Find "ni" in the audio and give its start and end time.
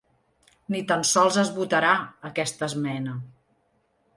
0.75-0.81